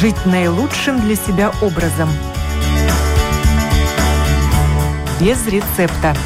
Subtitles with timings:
[0.00, 2.08] жить наилучшим для себя образом.
[5.20, 6.16] Без рецепта.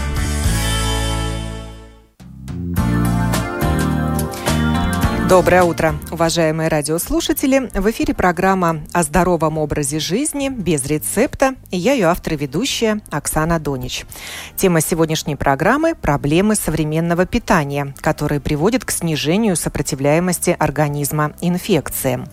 [5.28, 7.68] Доброе утро, уважаемые радиослушатели.
[7.74, 11.56] В эфире программа о здоровом образе жизни без рецепта.
[11.72, 14.06] И я ее автор и ведущая Оксана Донич.
[14.54, 22.28] Тема сегодняшней программы– проблемы современного питания, которые приводят к снижению сопротивляемости организма инфекциям.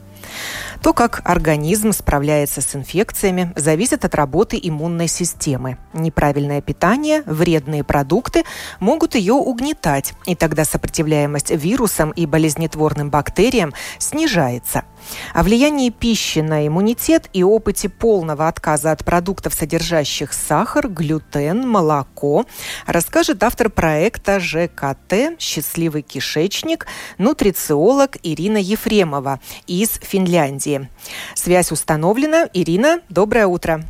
[0.81, 5.77] То, как организм справляется с инфекциями, зависит от работы иммунной системы.
[5.94, 8.44] Неправильное питание, вредные продукты
[8.80, 14.84] могут ее угнетать, и тогда сопротивляемость вирусам и болезнетворным бактериям снижается.
[15.33, 22.45] О влиянии пищи на иммунитет и опыте полного отказа от продуктов, содержащих сахар, глютен, молоко,
[22.85, 26.87] расскажет автор проекта ЖКТ «Счастливый кишечник»
[27.17, 30.89] нутрициолог Ирина Ефремова из Финляндии.
[31.35, 32.48] Связь установлена.
[32.54, 33.83] Ирина, доброе утро.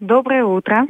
[0.00, 0.86] Доброе утро.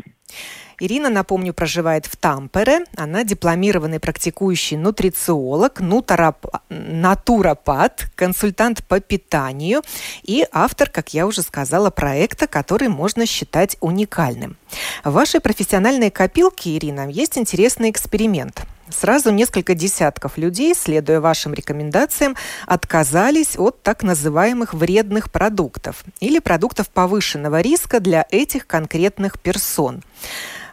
[0.80, 2.84] Ирина, напомню, проживает в Тампере.
[2.96, 6.46] Она дипломированный практикующий нутрициолог, нутарап...
[6.68, 9.82] натуропат, консультант по питанию
[10.22, 14.56] и автор, как я уже сказала, проекта, который можно считать уникальным.
[15.02, 18.64] В вашей профессиональной копилке, Ирина, есть интересный эксперимент.
[18.90, 26.88] Сразу несколько десятков людей, следуя вашим рекомендациям, отказались от так называемых вредных продуктов или продуктов
[26.88, 30.02] повышенного риска для этих конкретных персон.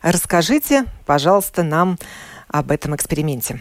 [0.06, 1.98] Расскажите, пожалуйста, нам
[2.48, 3.60] об этом эксперименте.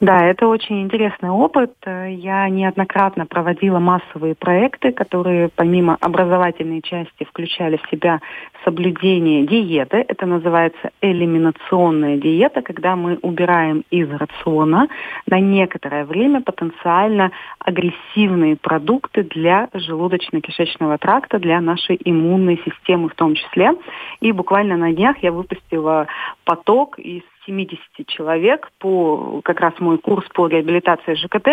[0.00, 1.72] Да, это очень интересный опыт.
[1.84, 8.20] Я неоднократно проводила массовые проекты, которые помимо образовательной части включали в себя
[8.64, 10.04] соблюдение диеты.
[10.06, 14.86] Это называется элиминационная диета, когда мы убираем из рациона
[15.26, 23.34] на некоторое время потенциально агрессивные продукты для желудочно-кишечного тракта, для нашей иммунной системы в том
[23.34, 23.72] числе.
[24.20, 26.06] И буквально на днях я выпустила
[26.44, 31.48] поток из 70 человек по как раз мой курс по реабилитации ЖКТ.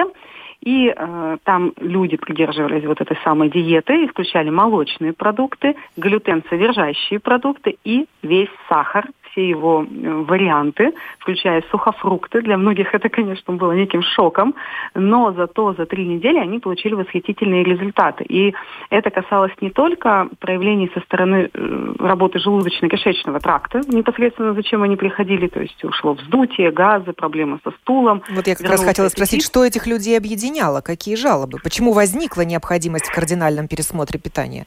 [0.62, 7.20] И э, там люди придерживались вот этой самой диеты и включали молочные продукты, глютен содержащие
[7.20, 9.06] продукты и весь сахар
[9.36, 12.42] все его э, варианты, включая сухофрукты.
[12.42, 14.56] Для многих это, конечно, было неким шоком,
[14.94, 18.24] но зато за три недели они получили восхитительные результаты.
[18.24, 18.54] И
[18.90, 25.48] это касалось не только проявлений со стороны э, работы желудочно-кишечного тракта, непосредственно зачем они приходили,
[25.48, 28.24] то есть ушло вздутие, газы, проблемы со стулом.
[28.30, 33.08] Вот я как раз хотела спросить, что этих людей объединяло, какие жалобы, почему возникла необходимость
[33.08, 34.66] в кардинальном пересмотре питания?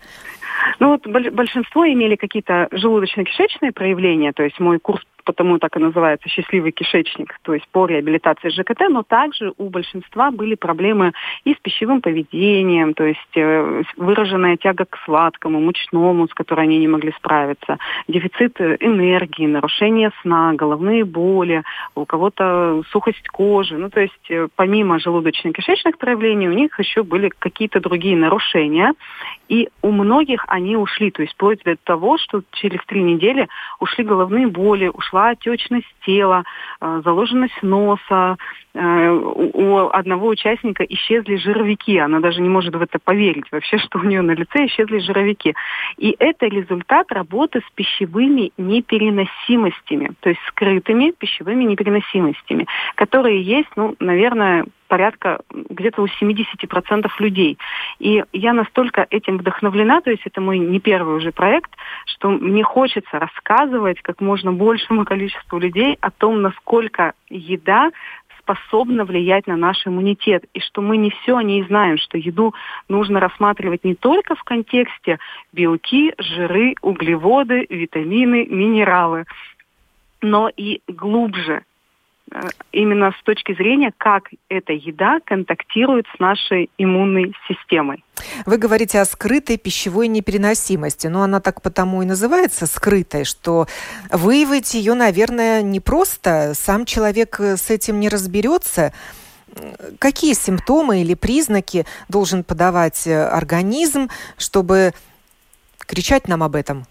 [0.78, 6.26] Ну вот большинство имели какие-то желудочно-кишечные проявления, то есть мой курс потому так и называется
[6.30, 11.12] «счастливый кишечник», то есть по реабилитации ЖКТ, но также у большинства были проблемы
[11.44, 16.78] и с пищевым поведением, то есть э, выраженная тяга к сладкому, мучному, с которой они
[16.78, 17.76] не могли справиться,
[18.08, 21.62] дефицит энергии, нарушение сна, головные боли,
[21.94, 23.76] у кого-то сухость кожи.
[23.76, 28.94] Ну, то есть э, помимо желудочно-кишечных проявлений у них еще были какие-то другие нарушения,
[29.50, 33.46] и у многих они ушли, то есть вплоть до того, что через три недели
[33.78, 36.44] ушли головные боли, ушла пошла отечность тела,
[36.80, 38.36] э, заложенность носа.
[38.74, 41.98] Э, у одного участника исчезли жировики.
[41.98, 45.54] Она даже не может в это поверить вообще, что у нее на лице исчезли жировики.
[45.96, 53.96] И это результат работы с пищевыми непереносимостями, то есть скрытыми пищевыми непереносимостями, которые есть, ну,
[53.98, 57.58] наверное, порядка где-то у 70% людей.
[57.98, 61.70] И я настолько этим вдохновлена, то есть это мой не первый уже проект,
[62.06, 67.90] что мне хочется рассказывать как можно большему количеству людей о том, насколько еда
[68.48, 72.54] способна влиять на наш иммунитет, и что мы не все о ней знаем, что еду
[72.88, 75.18] нужно рассматривать не только в контексте
[75.52, 79.24] белки, жиры, углеводы, витамины, минералы,
[80.22, 81.62] но и глубже,
[82.72, 88.04] именно с точки зрения, как эта еда контактирует с нашей иммунной системой.
[88.46, 93.66] Вы говорите о скрытой пищевой непереносимости, но она так потому и называется скрытой, что
[94.10, 96.52] выявить ее, наверное, не просто.
[96.54, 98.92] Сам человек э, с этим не разберется.
[99.98, 104.92] Какие симптомы или признаки должен подавать э, организм, чтобы
[105.86, 106.86] кричать нам об этом?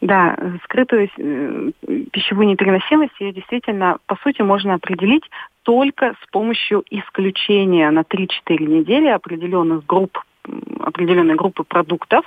[0.00, 1.70] Да, скрытую э,
[2.12, 5.24] пищевую непереносимость ее действительно, по сути, можно определить
[5.62, 8.28] только с помощью исключения на 3-4
[8.62, 10.18] недели определенных групп
[10.80, 12.24] определенной группы продуктов,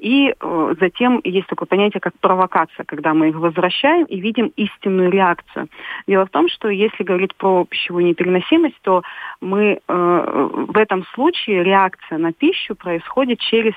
[0.00, 5.10] и э, затем есть такое понятие, как провокация, когда мы их возвращаем и видим истинную
[5.10, 5.68] реакцию.
[6.06, 9.02] Дело в том, что если говорить про пищевую непереносимость, то
[9.42, 13.74] мы э, в этом случае реакция на пищу происходит через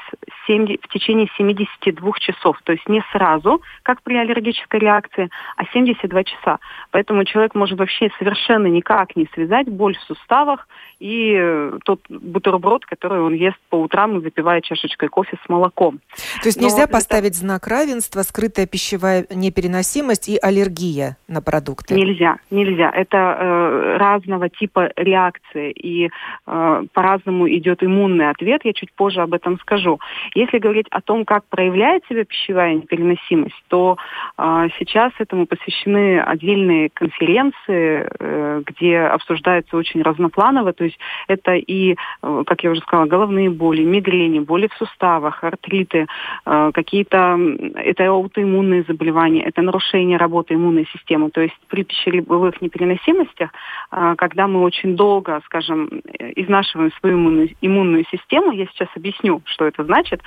[0.48, 6.24] 7, в течение 72 часов, то есть не сразу, как при аллергической реакции, а 72
[6.24, 6.60] часа.
[6.92, 10.69] Поэтому человек может вообще совершенно никак не связать боль в суставах
[11.00, 16.00] и э, тот бутерброд, который он ест по утрам, запивая чашечкой кофе с молоком.
[16.42, 17.39] То есть нельзя Но поставить это...
[17.39, 21.95] знак равенства, скрытая пищевая непереносимость и аллергия на продукты?
[21.95, 22.89] Нельзя, нельзя.
[22.89, 26.10] Это э, разного типа реакции, и
[26.45, 28.62] э, по-разному идет иммунный ответ.
[28.63, 30.00] Я чуть позже об этом скажу.
[30.36, 33.98] Если говорить о том, как проявляет себя пищевая непереносимость, то
[34.38, 40.74] э, сейчас этому посвящены отдельные конференции, э, где обсуждается очень разнопланово.
[40.74, 45.44] То есть это и, э, как я уже сказала, головные боли, мигрени, боли в суставах,
[45.44, 46.03] артриты,
[46.46, 47.38] э, какие-то
[47.76, 51.30] это аутоиммунные заболевания, это нарушение работы иммунной системы.
[51.32, 53.52] То есть при пищевых непереносимостях,
[53.92, 55.90] э, когда мы очень долго, скажем,
[56.36, 60.22] изнашиваем свою иммунную, иммунную систему, я сейчас объясню, что это значит,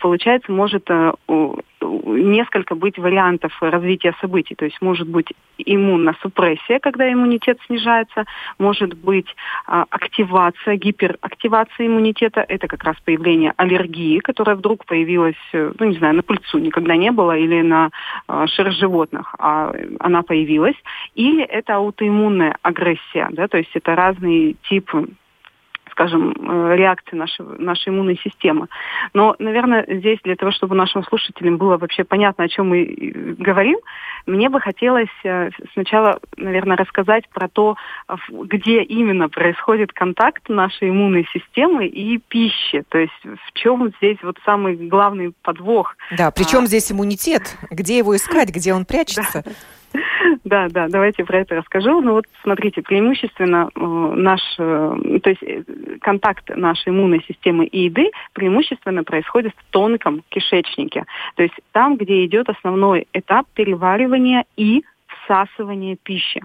[0.00, 0.88] получается, может
[1.80, 4.54] несколько быть вариантов развития событий.
[4.54, 8.24] То есть может быть иммуносупрессия, когда иммунитет снижается,
[8.58, 9.26] может быть
[9.66, 15.98] а, активация, гиперактивация иммунитета, это как раз появление аллергии, которая вдруг появилась, э, ну не
[15.98, 17.90] знаю, на пыльцу никогда не было, или на
[18.26, 20.76] а, шерсть животных, а она появилась,
[21.14, 25.08] или это аутоиммунная агрессия, да, то есть это разные типы
[25.98, 28.68] скажем, э, реакции нашей, нашей иммунной системы.
[29.14, 33.34] Но, наверное, здесь для того, чтобы нашим слушателям было вообще понятно, о чем мы э,
[33.36, 33.78] говорим,
[34.26, 37.76] мне бы хотелось э, сначала, наверное, рассказать про то,
[38.30, 42.84] где именно происходит контакт нашей иммунной системы и пищи.
[42.88, 45.96] То есть в чем здесь вот самый главный подвох.
[46.16, 46.66] Да, причем а...
[46.66, 47.56] здесь иммунитет?
[47.70, 49.42] Где его искать, где он прячется?
[49.44, 49.50] Да.
[50.48, 52.00] Да, да, давайте про это расскажу.
[52.00, 55.62] Ну вот смотрите, преимущественно э, наш, э, то есть э,
[56.00, 61.04] контакт нашей иммунной системы и еды преимущественно происходит в тонком кишечнике.
[61.36, 64.84] То есть там, где идет основной этап переваривания и
[65.24, 66.42] всасывания пищи.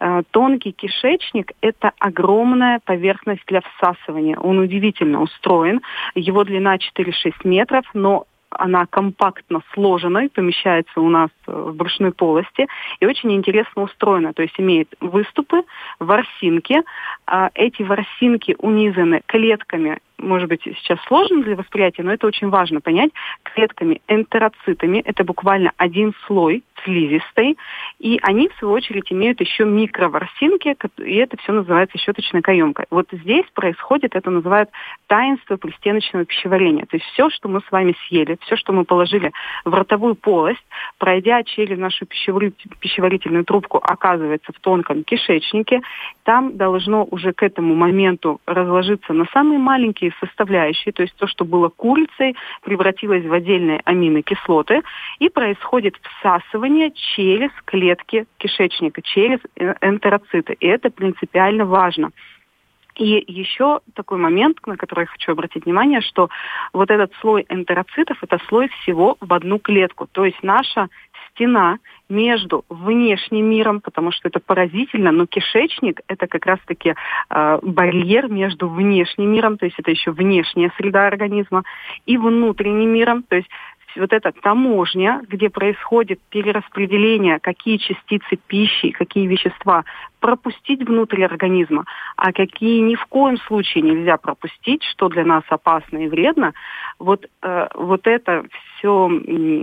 [0.00, 4.38] Э, тонкий кишечник– это огромная поверхность для всасывания.
[4.38, 5.82] Он удивительно устроен.
[6.14, 8.24] Его длина 4-6 метров, но
[8.58, 12.66] она компактно сложена и помещается у нас э, в брюшной полости
[13.00, 14.32] и очень интересно устроена.
[14.32, 15.62] То есть имеет выступы,
[15.98, 16.82] ворсинки.
[17.26, 22.80] А эти ворсинки унизаны клетками может быть, сейчас сложно для восприятия, но это очень важно
[22.80, 23.10] понять,
[23.42, 27.56] клетками энтероцитами, это буквально один слой слизистой,
[27.98, 32.86] и они, в свою очередь, имеют еще микроворсинки, и это все называется щеточной каемкой.
[32.90, 34.70] Вот здесь происходит, это называют
[35.06, 36.86] таинство пристеночного пищеварения.
[36.86, 39.32] То есть все, что мы с вами съели, все, что мы положили
[39.64, 40.64] в ротовую полость,
[40.98, 45.80] пройдя через нашу пищеварительную трубку, оказывается в тонком кишечнике,
[46.24, 51.26] там должно уже к этому моменту разложиться на самые маленькие химические составляющие, то есть то,
[51.26, 54.82] что было курицей, превратилось в отдельные аминокислоты,
[55.18, 59.40] и происходит всасывание через клетки кишечника, через
[59.80, 60.56] энтероциты.
[60.60, 62.10] И это принципиально важно.
[62.96, 66.30] И еще такой момент, на который я хочу обратить внимание, что
[66.72, 70.06] вот этот слой энтероцитов– это слой всего в одну клетку.
[70.10, 70.88] То есть наша
[71.36, 71.78] стена
[72.08, 76.94] между внешним миром, потому что это поразительно, но кишечник это как раз-таки
[77.30, 81.62] э, барьер между внешним миром, то есть это еще внешняя среда организма,
[82.06, 83.48] и внутренним миром, то есть
[83.96, 89.84] вот эта таможня, где происходит перераспределение, какие частицы пищи, какие вещества
[90.20, 91.84] пропустить внутрь организма,
[92.16, 96.52] а какие ни в коем случае нельзя пропустить, что для нас опасно и вредно,
[96.98, 98.44] вот, э, вот это
[98.78, 99.62] все э,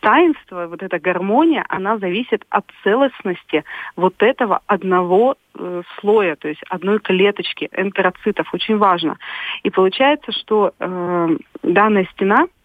[0.00, 3.64] таинство, вот эта гармония, она зависит от целостности
[3.96, 8.52] вот этого одного э, слоя, то есть одной клеточки энтероцитов.
[8.52, 9.16] Очень важно.
[9.62, 12.46] И получается, что э, данная стена–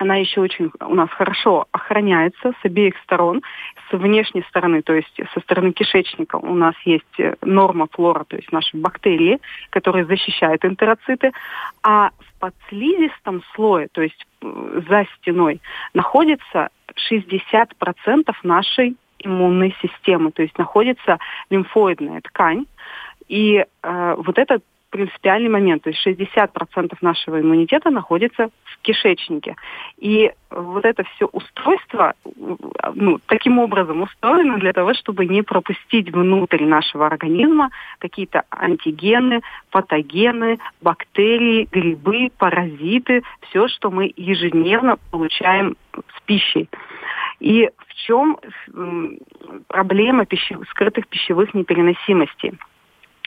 [0.00, 3.42] она еще очень у нас хорошо охраняется с обеих сторон.
[3.90, 8.36] С внешней стороны, то есть со стороны кишечника у нас есть э, норма флора, то
[8.36, 11.32] есть наши бактерии, которые защищают энтероциты.
[11.82, 15.60] А в подслизистом слое, то есть э, за стеной,
[15.92, 16.70] находится
[17.12, 21.18] 60% нашей иммунной системы, то есть находится
[21.50, 22.64] лимфоидная ткань.
[23.28, 25.82] И э, вот этот принципиальный момент.
[25.84, 28.50] То есть 60% нашего иммунитета находится
[28.82, 29.56] кишечнике.
[29.98, 32.14] И вот это все устройство
[32.94, 40.58] ну, таким образом устроено для того, чтобы не пропустить внутрь нашего организма какие-то антигены, патогены,
[40.80, 46.68] бактерии, грибы, паразиты, все, что мы ежедневно получаем с пищей.
[47.40, 48.38] И в чем
[49.68, 50.58] проблема пищев...
[50.70, 52.52] скрытых пищевых непереносимостей?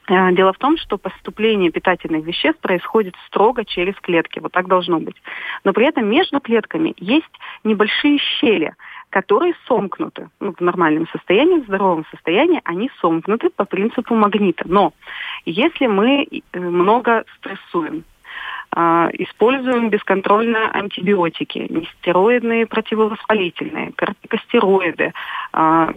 [0.07, 4.39] Э, дело в том, что поступление питательных веществ происходит строго через клетки.
[4.39, 5.15] Вот так должно быть.
[5.63, 7.31] Но при этом между клетками есть
[7.63, 8.73] небольшие щели,
[9.09, 10.29] которые сомкнуты.
[10.39, 14.65] Ну, в нормальном состоянии, в здоровом состоянии они сомкнуты по принципу магнита.
[14.67, 14.93] Но
[15.45, 18.03] если мы э, много стрессуем,
[18.73, 25.13] используем бесконтрольно антибиотики, нестероидные противовоспалительные, кортикостероиды.
[25.51, 25.89] А,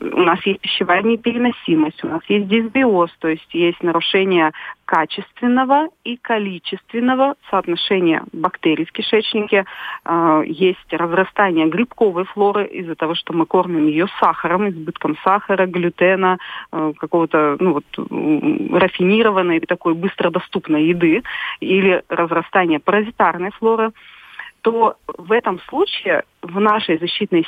[0.00, 4.52] у нас есть пищевая непереносимость, у нас есть дисбиоз, то есть есть нарушение
[4.90, 9.64] качественного и количественного соотношения бактерий в кишечнике.
[10.04, 16.38] Э, есть разрастание грибковой флоры из-за того, что мы кормим ее сахаром, избытком сахара, глютена,
[16.72, 17.84] э, какого-то ну, вот,
[18.80, 21.22] рафинированной такой быстродоступной еды,
[21.60, 23.92] или разрастание паразитарной флоры
[24.62, 27.46] то в этом случае в нашей защитной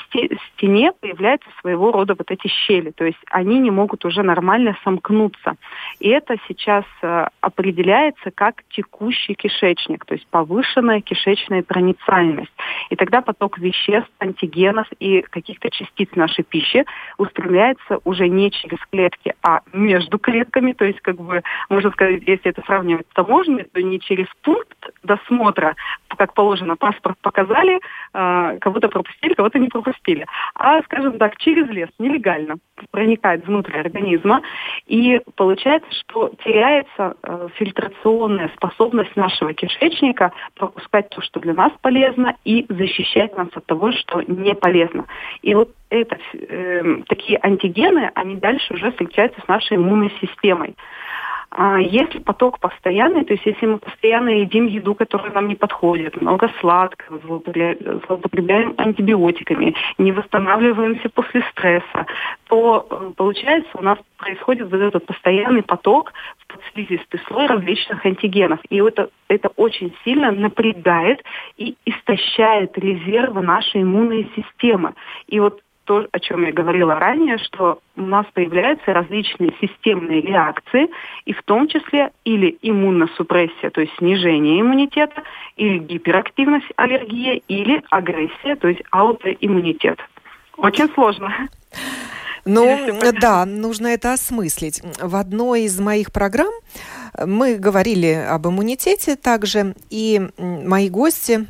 [0.54, 5.54] стене появляются своего рода вот эти щели, то есть они не могут уже нормально сомкнуться.
[5.98, 12.52] И это сейчас э, определяется как текущий кишечник, то есть повышенная кишечная проницаемость.
[12.90, 16.84] И тогда поток веществ, антигенов и каких-то частиц нашей пищи
[17.16, 22.50] устремляется уже не через клетки, а между клетками, то есть как бы, можно сказать, если
[22.50, 25.76] это сравнивать с таможней, то не через пункт досмотра,
[26.08, 27.80] как положено, паспорт показали,
[28.12, 30.26] э, кого кого-то пропустили, кого-то не пропустили.
[30.54, 32.56] А, скажем так, через лес, нелегально
[32.90, 34.42] проникает внутрь организма,
[34.86, 42.36] и получается, что теряется э, фильтрационная способность нашего кишечника пропускать то, что для нас полезно,
[42.44, 45.06] и защищать нас от того, что не полезно.
[45.42, 50.74] И вот это, э, такие антигены, они дальше уже встречаются с нашей иммунной системой.
[51.54, 56.18] А если поток постоянный, то есть если мы постоянно едим еду, которая нам не подходит,
[56.18, 62.06] много сладкого, злоупотребляем антибиотиками, не восстанавливаемся после стресса,
[62.48, 68.60] то э, получается у нас происходит вот этот постоянный поток в подслизистый слой различных антигенов.
[68.70, 71.22] И это, это очень сильно напрягает
[71.58, 74.94] и истощает резервы нашей иммунной системы.
[75.26, 80.88] И вот то, о чем я говорила ранее, что у нас появляются различные системные реакции,
[81.24, 85.22] и в том числе или иммуносупрессия, то есть снижение иммунитета,
[85.56, 89.98] или гиперактивность, аллергия, или агрессия, то есть аутоиммунитет.
[90.56, 91.48] Очень сложно.
[92.44, 92.76] Ну,
[93.20, 94.82] да, нужно это осмыслить.
[95.00, 96.52] В одной из моих программ
[97.24, 101.46] мы говорили об иммунитете также, и мои гости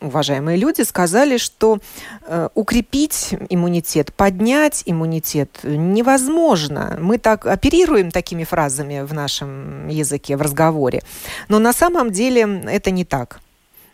[0.00, 1.78] уважаемые люди сказали, что
[2.22, 6.98] э, укрепить иммунитет, поднять иммунитет невозможно.
[7.00, 11.02] Мы так оперируем такими фразами в нашем языке, в разговоре.
[11.48, 13.40] Но на самом деле это не так.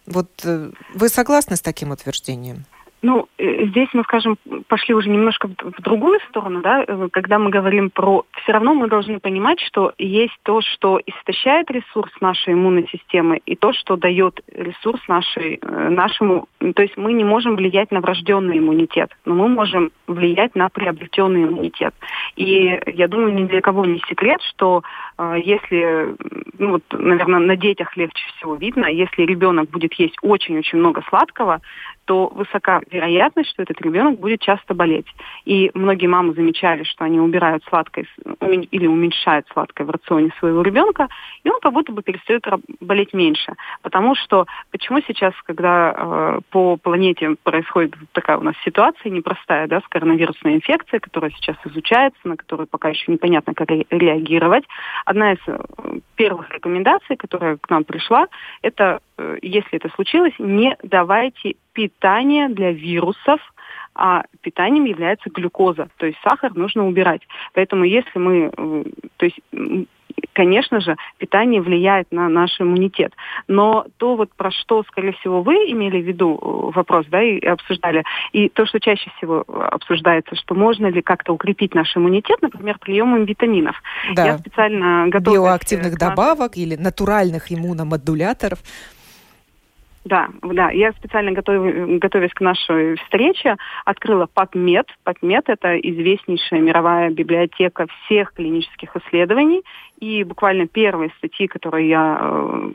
[0.07, 2.65] Вот э, вы согласны с таким утверждением?
[3.05, 7.51] Ну, э, здесь мы, скажем, пошли уже немножко в другую сторону, да, э, когда мы
[7.51, 8.25] говорим про...
[8.43, 13.57] Все равно мы должны понимать, что есть то, что истощает ресурс нашей иммунной системы, и
[13.57, 16.49] то, что дает ресурс нашей, э, нашему...
[16.75, 21.45] То есть мы не можем влиять на врожденный иммунитет, но мы можем влиять на приобретенный
[21.45, 21.95] иммунитет.
[22.37, 24.83] И я думаю, ни для кого не секрет, что
[25.19, 26.17] если,
[26.59, 31.61] ну вот, наверное, на детях легче всего видно, если ребенок будет есть очень-очень много сладкого,
[32.05, 35.07] то высока вероятность, что этот ребенок будет часто болеть.
[35.45, 38.07] И многие мамы замечали, что они убирают сладкое
[38.71, 41.09] или уменьшают сладкое в рационе своего ребенка,
[41.43, 42.45] и он как будто бы перестает
[42.81, 43.55] болеть меньше.
[43.83, 49.81] Потому что почему сейчас, когда э, по планете происходит такая у нас ситуация непростая, да,
[49.81, 54.65] с коронавирусной инфекцией, которая сейчас изучается, на которую пока еще непонятно, как реагировать,
[55.05, 55.59] одна из э,
[56.17, 58.27] первых рекомендаций, которая к нам пришла,
[58.63, 63.41] это, э, если это случилось, не давайте питание для вирусов,
[63.95, 67.23] а питанием является глюкоза, то есть сахар нужно убирать.
[67.53, 68.85] Поэтому если мы, э,
[69.17, 69.39] то есть
[70.33, 73.13] конечно же, питание влияет на наш иммунитет.
[73.49, 77.39] Но то, вот про что, скорее всего, вы имели в виду э, вопрос, да, и
[77.45, 82.79] обсуждали, и то, что чаще всего обсуждается, что можно ли как-то укрепить наш иммунитет, например,
[82.79, 83.81] приемом витаминов.
[84.15, 84.27] Да.
[84.27, 85.43] Я специально готовлюсь...
[85.43, 88.59] Биоактивных добавок или натуральных иммуномодуляторов.
[90.05, 90.71] Да, да.
[90.71, 94.87] Я специально готов, готовясь к нашей встрече, открыла PubMed.
[95.05, 99.63] PubMed– это известнейшая мировая библиотека всех клинических исследований.
[100.01, 102.71] И буквально первые статьи, которые я э,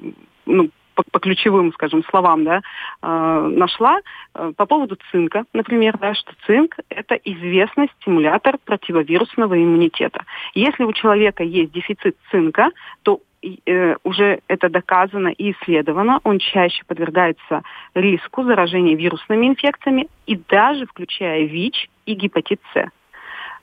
[0.48, 2.62] ну, по, по ключевым, скажем, словам, да,
[3.02, 4.00] э, нашла
[4.34, 10.24] э, по поводу цинка, например, да, что цинк– это известный стимулятор противовирусного иммунитета.
[10.56, 12.72] Если у человека есть дефицит цинка,
[13.04, 20.36] то э, уже это доказано и исследовано, он чаще подвергается риску заражения вирусными инфекциями и
[20.36, 22.90] даже включая ВИЧ и гепатит С.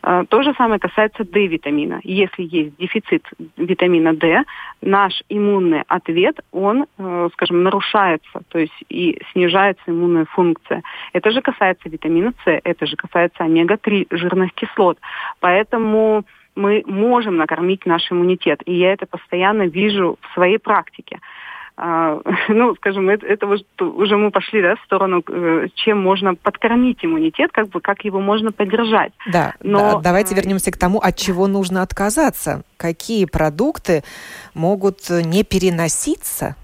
[0.02, 2.00] Э, то же самое касается D-витамина.
[2.04, 3.25] Если есть дефицит
[3.56, 4.45] витамина D,
[4.80, 10.83] наш иммунный ответ, он, э, скажем, нарушается, то есть и снижается иммунная функция.
[11.12, 14.99] Это же касается витамина С, это же касается омега-3 жирных кислот.
[15.40, 16.25] Поэтому
[16.56, 18.60] мы можем накормить наш иммунитет.
[18.66, 21.20] И я это постоянно вижу в своей практике.
[21.76, 27.04] А, ну, скажем, это, это уже мы пошли да, в сторону, э, чем можно подкормить
[27.04, 29.12] иммунитет, как бы как его можно поддержать.
[29.30, 32.62] Да, Но, да давайте вернемся к тому, от чего нужно отказаться.
[32.78, 34.02] Какие продукты
[34.54, 36.56] могут не переноситься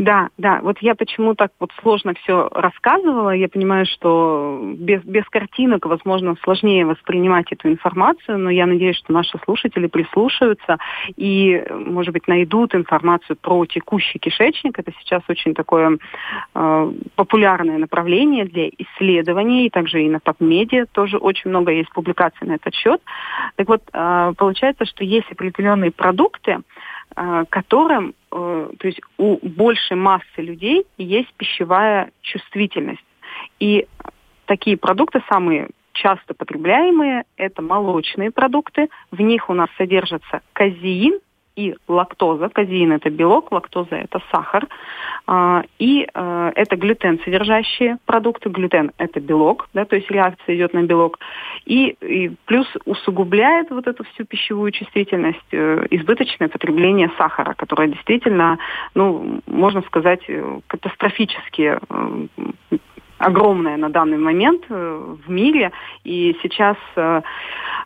[0.00, 0.60] да, да.
[0.62, 3.32] Вот я почему так вот сложно все рассказывала.
[3.32, 9.12] Я понимаю, что без, без картинок, возможно, сложнее воспринимать эту информацию, но я надеюсь, что
[9.12, 10.78] наши слушатели прислушаются
[11.16, 14.78] и, может быть, найдут информацию про текущий кишечник.
[14.78, 15.98] Это сейчас очень такое
[16.54, 22.48] э, популярное направление для исследований, и также и на PubMed тоже очень много есть публикаций
[22.48, 23.02] на этот счет.
[23.56, 26.60] Так вот, э, получается, что есть определенные продукты,
[27.16, 33.04] э, которым то есть у большей массы людей есть пищевая чувствительность.
[33.58, 33.86] И
[34.46, 38.88] такие продукты самые часто потребляемые– это молочные продукты.
[39.10, 41.20] В них у нас содержится казеин,
[41.56, 42.48] и лактоза.
[42.48, 44.66] Казеин– это белок, лактоза– это сахар.
[45.26, 48.48] А, и а, это глютен содержащие продукты.
[48.48, 51.18] Глютен– это белок, да, то есть реакция идет на белок.
[51.66, 58.58] И, и плюс усугубляет вот эту всю пищевую чувствительность э, избыточное потребление сахара, которое действительно,
[58.94, 62.78] ну, можно сказать, э, катастрофически э,
[63.20, 65.70] огромная на данный момент э, в мире.
[66.04, 67.22] И сейчас э,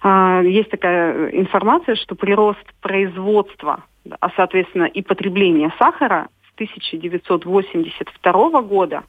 [0.02, 3.82] э, есть такая информация, что прирост производства,
[4.20, 9.02] а соответственно и потребления сахара с 1982 года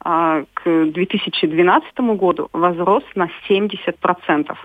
[0.00, 4.56] к 2012 году возрос на 70%.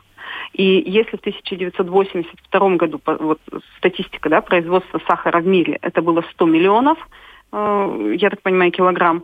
[0.53, 3.39] И если в 1982 году, вот
[3.77, 6.99] статистика да, производства сахара в мире, это было 100 миллионов,
[7.51, 9.23] я так понимаю, килограмм,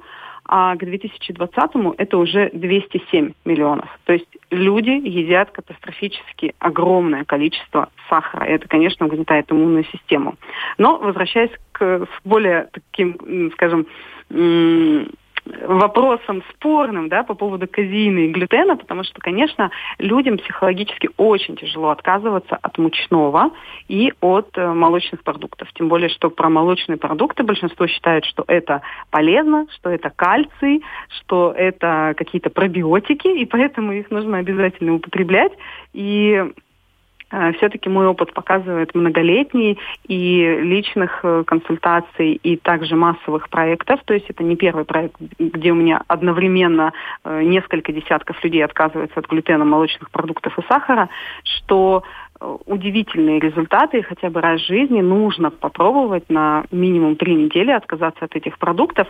[0.51, 3.87] а к 2020-му это уже 207 миллионов.
[4.05, 8.45] То есть люди едят катастрофически огромное количество сахара.
[8.45, 10.35] Это, конечно, угнетает иммунную систему.
[10.79, 13.85] Но возвращаясь к более таким, скажем,
[15.65, 21.89] вопросом спорным да, по поводу казеина и глютена, потому что, конечно, людям психологически очень тяжело
[21.89, 23.51] отказываться от мучного
[23.87, 25.71] и от э, молочных продуктов.
[25.73, 30.83] Тем более, что про молочные продукты большинство считает, что это полезно, что это кальций,
[31.19, 35.53] что это какие-то пробиотики, и поэтому их нужно обязательно употреблять.
[35.93, 36.43] И
[37.57, 43.99] все-таки мой опыт показывает многолетний и личных э, консультаций, и также массовых проектов.
[44.05, 49.19] То есть это не первый проект, где у меня одновременно э, несколько десятков людей отказываются
[49.19, 51.09] от глютена, молочных продуктов и сахара,
[51.43, 52.03] что
[52.39, 58.25] удивительные результаты, и хотя бы раз в жизни нужно попробовать на минимум три недели отказаться
[58.25, 59.07] от этих продуктов,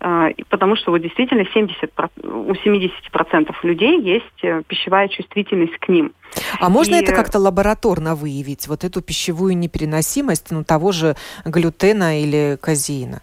[0.00, 1.92] э, потому что вот действительно 70,
[2.24, 6.12] у 70% людей есть э, пищевая чувствительность к ним.
[6.60, 7.02] А можно и...
[7.02, 11.14] это как-то лабораторно выявить, вот эту пищевую непереносимость ну, того же
[11.44, 13.22] глютена или казеина?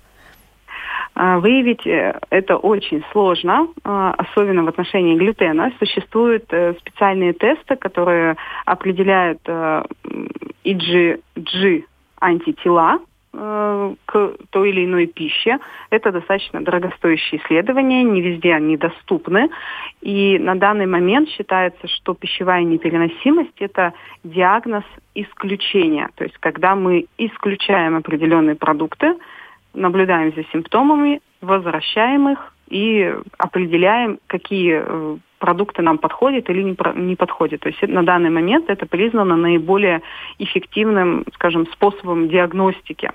[1.21, 5.73] А, выявить э, это очень сложно, а, особенно в отношении глютена.
[5.77, 9.41] Существуют э, специальные тесты, которые определяют
[10.63, 11.81] IgG э,
[12.21, 12.99] антитела
[13.31, 15.59] к той или иной пище.
[15.91, 19.49] Это достаточно дорогостоящие исследования, не везде они доступны.
[20.01, 26.09] И на данный момент считается, что пищевая непереносимость– это диагноз исключения.
[26.15, 29.13] То есть когда мы исключаем определенные продукты,
[29.73, 37.15] наблюдаем за симптомами, возвращаем их и определяем, какие э, продукты нам подходят или не, не
[37.15, 37.61] подходят.
[37.61, 40.01] То есть на данный момент это признано наиболее
[40.37, 43.11] эффективным, скажем, способом диагностики.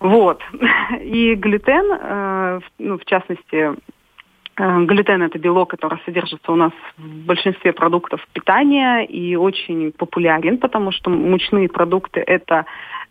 [0.00, 0.42] Вот.
[1.00, 3.74] И глютен, э, ну, в частности,
[4.56, 10.92] Глютен– это белок, который содержится у нас в большинстве продуктов питания и очень популярен, потому
[10.92, 12.66] что мучные продукты– это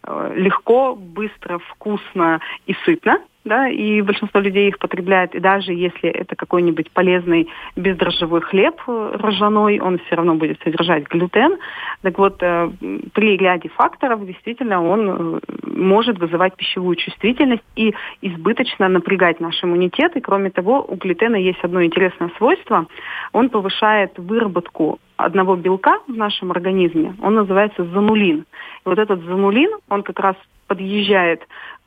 [0.06, 3.21] Э, легко, быстро, вкусно и сытно.
[3.45, 9.17] Да, и большинство людей их потребляет, и даже если это какой-нибудь полезный бездрожжевой хлеб э,
[9.21, 11.58] ржаной, он все равно будет содержать глютен.
[12.01, 12.71] Так вот, э,
[13.13, 20.15] при ряде факторов действительно он может вызывать пищевую чувствительность и избыточно напрягать наш иммунитет.
[20.15, 22.88] И кроме того, у глютена есть одно интересное свойство.
[23.34, 28.45] Он повышает выработку одного белка в нашем организме, он называется занулин.
[28.86, 30.36] И вот этот занулин, он как раз
[30.67, 31.41] подъезжает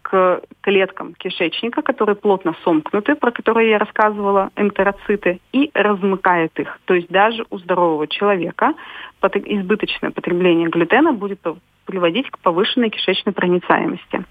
[0.09, 6.79] к клеткам кишечника, которые плотно сомкнуты, про которые я рассказывала, энтероциты, и размыкает их.
[6.85, 8.75] То есть даже у здорового человека
[9.21, 11.41] избыточное потребление глютена будет
[11.85, 14.25] приводить к повышенной кишечной проницаемости.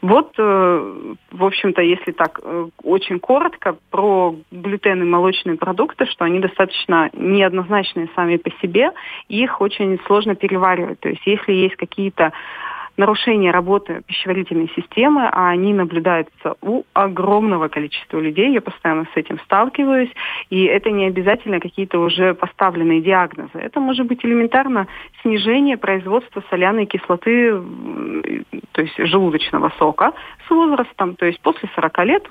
[0.00, 6.24] Вот, э, в общем-то, если так э, очень коротко про глютен и молочные продукты, что
[6.24, 8.92] они достаточно неоднозначные сами по себе,
[9.28, 11.00] их очень сложно переваривать.
[11.00, 12.32] То есть если есть какие-то
[12.96, 18.52] нарушение работы пищеварительной системы, а они наблюдаются у огромного количества людей.
[18.52, 20.10] Я постоянно с этим сталкиваюсь.
[20.50, 23.58] И это не обязательно какие-то уже поставленные диагнозы.
[23.58, 24.86] Это может быть элементарно
[25.22, 27.60] снижение производства соляной кислоты,
[28.72, 30.12] то есть желудочного сока
[30.46, 31.16] с возрастом.
[31.16, 32.28] То есть после 40 лет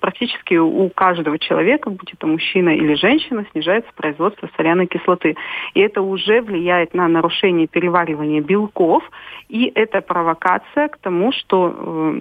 [0.00, 5.36] практически у каждого человека, будь это мужчина или женщина, снижается производство соляной кислоты.
[5.74, 9.04] И это уже влияет на нарушение переваривания белков
[9.48, 12.20] и это провокация к тому, что э,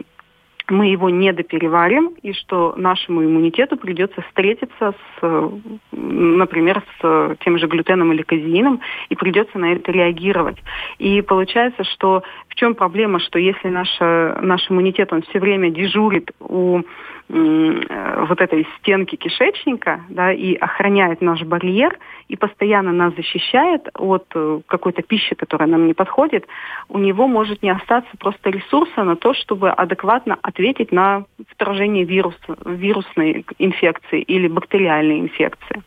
[0.70, 5.52] мы его не допереварим, и что нашему иммунитету придется встретиться с,
[5.92, 10.58] например, с тем же глютеном или казеином, и придется на это реагировать.
[11.00, 16.32] И получается, что в чем проблема, что если наш, наш иммунитет, он все время дежурит
[16.40, 16.84] у
[17.30, 24.26] Э, вот этой стенки кишечника, да, и охраняет наш барьер, и постоянно нас защищает от
[24.36, 26.46] э, какой-то пищи, которая нам не подходит,
[26.90, 32.58] у него может не остаться просто ресурса на то, чтобы адекватно ответить на вторжение вируса,
[32.66, 35.82] вирусной инфекции или бактериальной инфекции.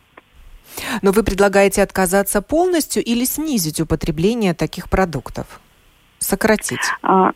[1.02, 5.60] Но вы предлагаете отказаться полностью или снизить употребление таких продуктов?
[6.26, 6.80] Сократить?
[7.02, 7.32] А,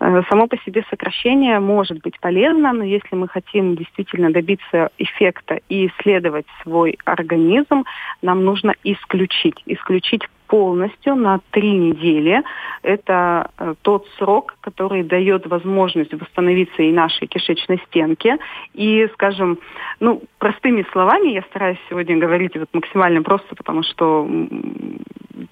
[0.00, 5.60] Э, само по себе сокращение может быть полезно, но если мы хотим действительно добиться эффекта
[5.68, 7.84] и исследовать свой организм,
[8.22, 9.62] нам нужно исключить.
[9.66, 12.42] Исключить полностью на три недели.
[12.82, 18.38] Это э, тот срок, который дает возможность восстановиться и нашей кишечной стенке.
[18.74, 19.58] И, скажем,
[20.00, 24.28] ну, простыми словами, я стараюсь сегодня говорить вот максимально просто, потому что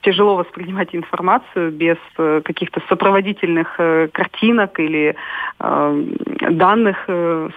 [0.00, 5.16] тяжело воспринимать информацию без э, каких-то сопроводительных э, картинок или
[5.59, 7.09] данных,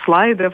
[0.06, 0.54] слайдов,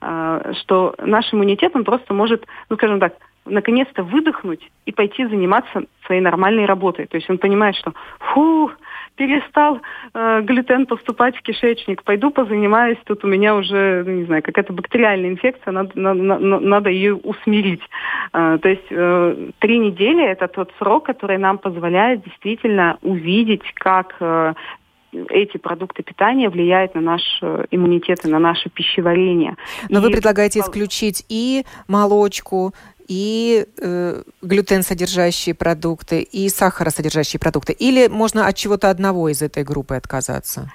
[0.00, 6.20] что наш иммунитет, он просто может, ну, скажем так, наконец-то выдохнуть и пойти заниматься своей
[6.20, 7.06] нормальной работой.
[7.06, 8.70] То есть он понимает, что фу,
[9.16, 9.80] перестал
[10.14, 14.72] э, глютен поступать в кишечник, пойду позанимаюсь, тут у меня уже, ну, не знаю, какая-то
[14.72, 17.82] бактериальная инфекция, надо, надо, надо ее усмирить.
[18.32, 24.16] Э, то есть э, три недели это тот срок, который нам позволяет действительно увидеть, как
[24.20, 24.54] э,
[25.12, 29.56] эти продукты питания влияют на наш э, иммунитет и на наше пищеварение.
[29.88, 30.02] Но и...
[30.02, 32.72] вы предлагаете исключить и молочку,
[33.10, 37.72] и э, глютен содержащие продукты, и сахаросодержащие продукты?
[37.72, 40.70] Или можно от чего-то одного из этой группы отказаться?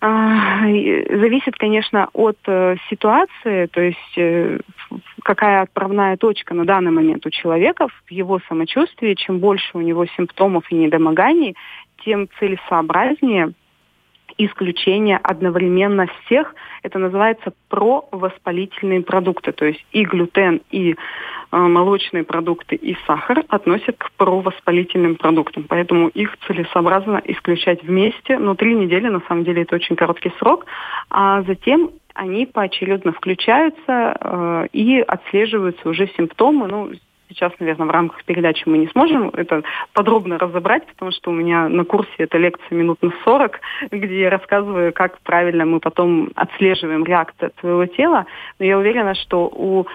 [0.00, 4.58] А, зависит, конечно, от э, ситуации, то есть э,
[5.22, 9.12] какая отправная точка на данный момент у человека в его самочувствии.
[9.14, 11.54] Чем больше у него симптомов и недомоганий,
[12.02, 13.52] тем целесообразнее
[14.38, 16.54] исключение одновременно всех.
[16.82, 19.52] Это называется провоспалительные продукты.
[19.52, 25.64] То есть и глютен, и э, молочные продукты, и сахар относят к провоспалительным продуктам.
[25.68, 28.38] Поэтому их целесообразно исключать вместе.
[28.38, 30.66] Но три недели, на самом деле, это очень короткий срок.
[31.10, 36.68] А затем они поочередно включаются э, и отслеживаются уже симптомы.
[36.68, 36.90] Ну,
[37.28, 41.68] сейчас, наверное, в рамках передачи мы не сможем это подробно разобрать, потому что у меня
[41.68, 43.60] на курсе это лекция минут на 40,
[43.90, 48.26] где я рассказываю, как правильно мы потом отслеживаем реакцию своего тела.
[48.58, 49.86] Но я уверена, что у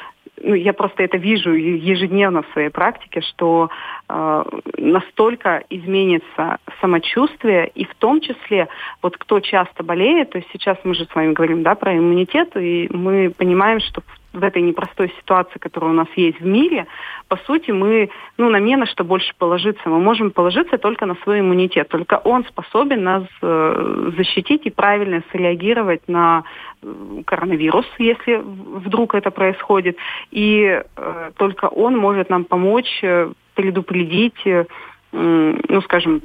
[0.42, 3.70] ну, я просто это вижу ежедневно в своей практике, что
[4.08, 4.44] э,
[4.78, 8.70] настолько изменится самочувствие, и в том числе,
[9.02, 12.56] вот кто часто болеет, то есть сейчас мы же с вами говорим, да, про иммунитет,
[12.56, 14.02] и мы понимаем, что
[14.34, 16.88] в этой непростой ситуации, которая у нас есть в мире,
[17.28, 19.90] по сути, мы, ну, на на что больше положиться.
[19.90, 21.88] Мы можем положиться только на свой иммунитет.
[21.90, 26.44] Только он способен нас э, защитить и правильно среагировать на
[26.82, 29.98] э, коронавирус, если вдруг это происходит.
[30.32, 34.66] И э, только он может нам помочь э, предупредить, э,
[35.12, 36.22] ну, скажем,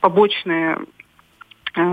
[0.00, 0.78] побочные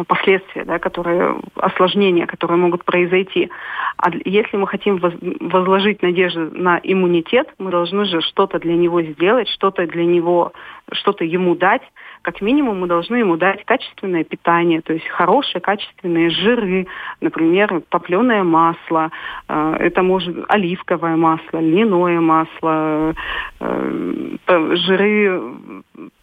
[0.08, 3.50] последствия, да, которые, осложнения, которые могут произойти.
[3.98, 9.50] А если мы хотим возложить надежду на иммунитет, мы должны же что-то для него сделать,
[9.50, 10.54] что-то для него,
[10.92, 11.82] что-то ему дать,
[12.22, 16.88] как минимум мы должны ему дать качественное питание, то есть хорошие качественные жиры,
[17.20, 19.12] например, топленое масло,
[19.48, 23.16] э, это может оливковое масло, льняное масло,
[23.60, 25.42] э, жиры,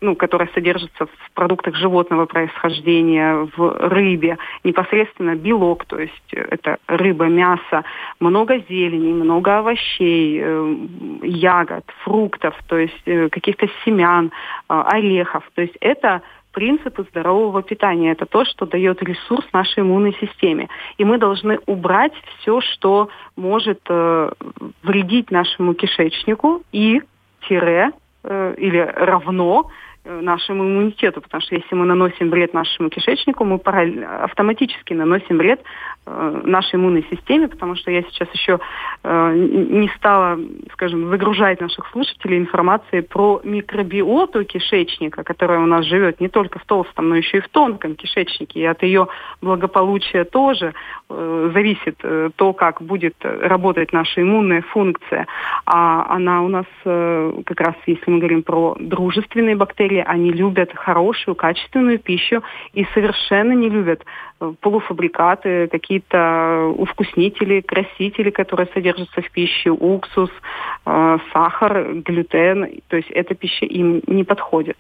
[0.01, 7.25] ну, которые содержатся в продуктах животного происхождения, в рыбе, непосредственно белок, то есть это рыба,
[7.25, 7.85] мясо,
[8.21, 10.77] много зелени, много овощей, э,
[11.23, 14.31] ягод, фруктов, то есть каких-то семян,
[14.69, 16.23] орехов, то есть это
[16.53, 18.13] принципы здорового питания.
[18.13, 20.69] Это то, что дает ресурс нашей иммунной системе.
[20.97, 24.31] И мы должны убрать все, что может э,
[24.83, 27.03] вредить нашему кишечнику и
[27.49, 27.91] тире
[28.25, 29.71] э, или равно
[30.09, 35.61] Э, нашему иммунитету, потому что если мы наносим вред нашему кишечнику, мы автоматически наносим вред
[36.45, 38.59] нашей иммунной системе, потому что я сейчас еще
[39.03, 40.39] э, не стала,
[40.73, 46.65] скажем, загружать наших слушателей информацией про микробиоту кишечника, которая у нас живет не только в
[46.65, 49.09] толстом, но еще и в тонком кишечнике, и от ее
[49.41, 50.75] благополучия тоже
[51.09, 51.99] зависит
[52.37, 55.27] то, как будет работать наша иммунная функция.
[55.65, 61.35] А она у нас как раз, если мы говорим про дружественные бактерии, они любят хорошую,
[61.35, 62.43] качественную пищу
[62.73, 64.05] и совершенно не любят э,
[64.61, 70.31] полуфабрикаты, какие-то увкуснители, красители, которые содержатся в пище, уксус,
[70.87, 72.81] э, сахар, глютен.
[72.89, 74.79] То есть эта пища им не подходит.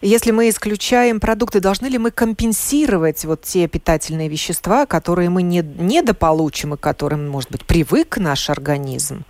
[0.00, 5.62] Если мы исключаем продукты, должны ли мы компенсировать вот те питательные вещества, которые мы не,
[5.62, 9.24] недополучим и к которым, может быть, привык наш организм?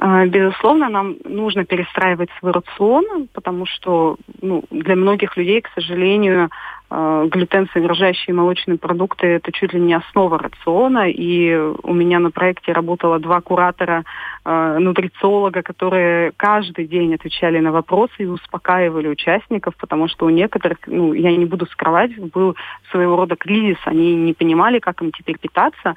[0.00, 6.50] А, безусловно, нам нужно перестраивать свой рацион, потому что ну, для многих людей, к сожалению,
[6.90, 11.10] глютен содержащие молочные продукты это чуть ли не основа рациона.
[11.10, 14.04] И у меня на проекте работало два куратора
[14.48, 21.12] нутрициолога, которые каждый день отвечали на вопросы и успокаивали участников, потому что у некоторых, ну,
[21.12, 22.56] я не буду скрывать, был
[22.90, 25.94] своего рода кризис, они не понимали, как им теперь питаться.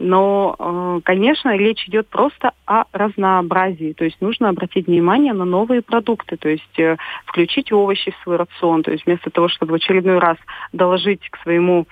[0.00, 3.92] Но, э, конечно, речь идет просто о разнообразии.
[3.92, 8.36] То есть нужно обратить внимание на новые продукты, то есть э, включить овощи в свой
[8.36, 8.82] рацион.
[8.82, 10.36] То есть вместо того, чтобы в очередной раз
[10.72, 11.86] доложить к своему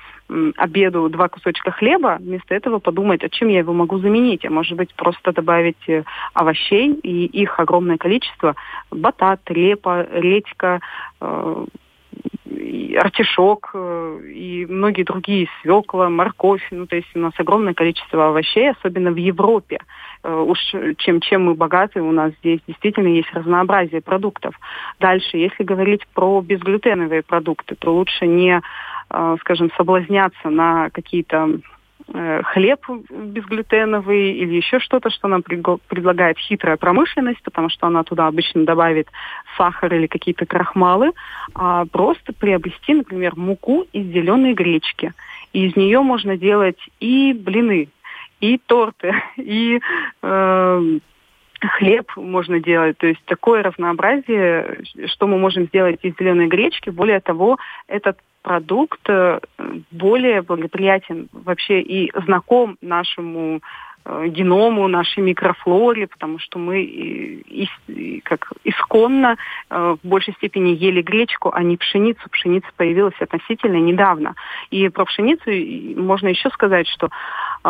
[0.57, 4.45] обеду два кусочка хлеба, вместо этого подумать, а чем я его могу заменить.
[4.45, 6.05] А может быть, просто добавить э,
[6.35, 8.55] овощей, и их огромное количество.
[8.91, 10.81] Батат, репа, редька,
[12.97, 16.67] артишок э, и многие другие, свекла, морковь.
[16.71, 19.79] Ну, то есть у нас огромное количество овощей, особенно в Европе.
[20.23, 20.59] Э, уж
[20.99, 24.55] чем, чем мы богаты, у нас здесь действительно есть разнообразие продуктов.
[25.01, 28.61] Дальше, если говорить про безглютеновые продукты, то лучше не, э,
[29.41, 31.61] скажем, соблазняться на какие-то
[32.09, 38.27] Э, хлеб безглютеновый или еще что-то, что нам предлагает хитрая промышленность, потому что она туда
[38.27, 39.09] обычно добавит
[39.57, 41.13] сахар или какие-то крахмалы,
[41.55, 45.13] а просто приобрести, например, муку из зеленой гречки.
[45.53, 47.89] И из нее можно делать и блины,
[48.41, 49.81] и торты, и
[50.23, 50.99] э,
[51.67, 52.99] хлеб можно делать.
[52.99, 56.91] То есть такое разнообразие, что мы можем сделать из зеленой гречки.
[56.91, 59.39] Более того, этот продукт э,
[59.91, 63.61] более благоприятен вообще и знаком нашему
[64.05, 69.37] э, геному, нашей микрофлоре, потому что мы и, и, как исконно
[69.71, 72.29] э, в большей степени ели гречку, а не пшеницу.
[72.31, 74.35] Пшеница появилась относительно недавно.
[74.71, 75.51] И про пшеницу
[76.01, 77.11] можно еще сказать, что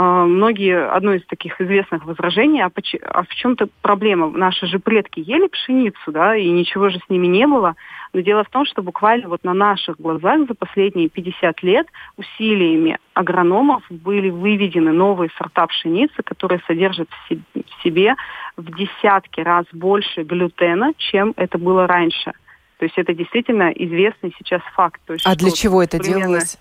[0.01, 4.31] многие, одно из таких известных возражений, а, поч- а в чем-то проблема?
[4.31, 7.77] Наши же предки ели пшеницу, да, и ничего же с ними не было.
[8.15, 12.99] Но дело в том, что буквально вот на наших глазах за последние 50 лет усилиями
[13.15, 18.15] агрономов были выведены новые сорта пшеницы, которые содержат в себе
[18.57, 22.33] в десятки раз больше глютена, чем это было раньше.
[22.79, 25.01] То есть это действительно известный сейчас факт.
[25.07, 26.59] То есть, а для чего это делалось?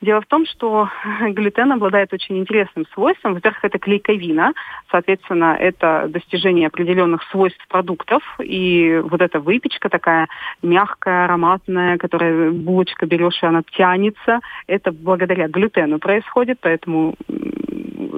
[0.00, 0.88] Дело в том, что
[1.20, 3.34] глютен обладает очень интересным свойством.
[3.34, 4.52] Во-первых, это клейковина,
[4.90, 8.22] соответственно, это достижение определенных свойств продуктов.
[8.42, 10.28] И вот эта выпечка такая
[10.62, 17.14] мягкая, ароматная, которая булочка берешь, и она тянется, это благодаря глютену происходит, поэтому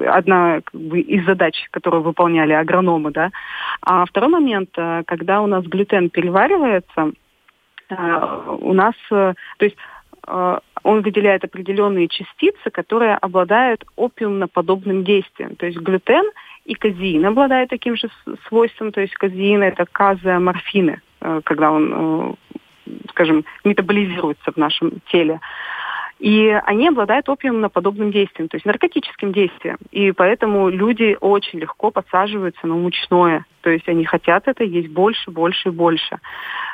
[0.05, 3.31] одна как бы, из задач, которую выполняли агрономы, да.
[3.81, 7.11] А второй момент, э, когда у нас глютен переваривается,
[7.89, 9.77] э, у нас, э, то есть
[10.27, 15.55] он выделяет определенные частицы, которые обладают опиумно-подобным действием.
[15.55, 16.29] То есть глютен
[16.65, 18.09] и казеин обладают таким же
[18.47, 18.91] свойством.
[18.91, 25.39] То есть казеин– это казеоморфины, э, когда он э, скажем, метаболизируются в нашем теле.
[26.19, 29.77] И они обладают опиумно-подобным действием, то есть наркотическим действием.
[29.91, 33.45] И поэтому люди очень легко подсаживаются на мучное.
[33.61, 36.19] То есть они хотят это есть больше, больше и больше.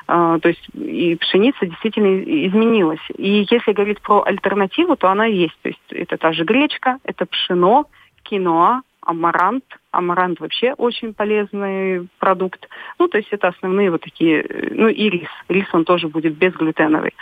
[0.07, 2.99] Uh, то есть и пшеница действительно изменилась.
[3.17, 5.57] И если говорить про альтернативу, то она есть.
[5.61, 7.85] То есть это та же гречка, это пшено,
[8.23, 9.65] киноа, амарант.
[9.91, 12.67] Амарант вообще очень полезный продукт.
[12.99, 15.29] Ну, то есть это основные вот такие, э, ну и рис.
[15.49, 17.13] Рис он тоже будет безглютеновый.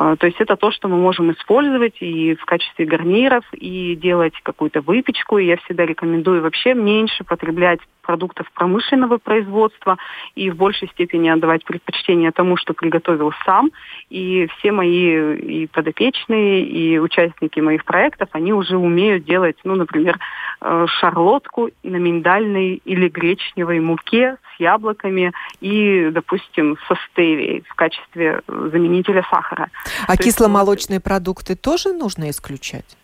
[0.00, 4.34] А, то есть это то, что мы можем использовать и в качестве гарниров, и делать
[4.44, 5.38] какую-то выпечку.
[5.38, 9.98] И я всегда рекомендую вообще меньше потреблять продуктов промышленного производства
[10.34, 13.70] и в большей степени отдавать предпочтение тому, что приготовил сам.
[14.08, 20.18] И все мои и подопечные, и участники моих проектов, они уже умеют делать, ну, например,
[20.62, 28.40] э, шарлотку на миндальной или гречневой муке с яблоками и, допустим, со стевией в качестве
[28.48, 29.68] заменителя сахара.
[30.06, 31.04] А То кисломолочные есть...
[31.04, 32.96] продукты тоже нужно исключать?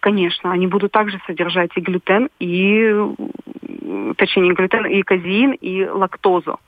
[0.00, 2.94] Конечно, они будут также содержать и глютен, и
[4.16, 6.60] точнее, глютен, и казеин, и лактозу.